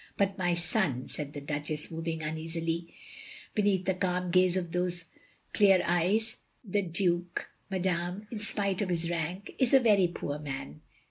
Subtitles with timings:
[0.17, 2.87] "But my son —"said the Duchess, moving tineasily
[3.53, 5.05] beneath the cahn gaze of those
[5.53, 10.81] clear eyes, the Duke, madame— ^in spite of his rank— ^is a very poor man.